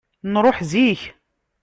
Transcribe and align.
Nṛuḥ 0.33 0.57
zik. 0.71 1.01